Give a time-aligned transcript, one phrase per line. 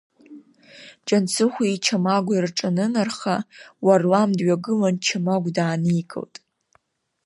[1.07, 3.35] Џьансыхәи Чамагәи рҿанынарха,
[3.85, 6.35] Уарлам дҩагылан Чамагә дааникылт.